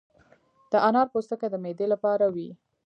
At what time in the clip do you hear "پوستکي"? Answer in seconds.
1.13-1.47